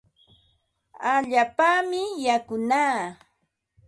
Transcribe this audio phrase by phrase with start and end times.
[1.13, 2.97] Allaapami yakunaa.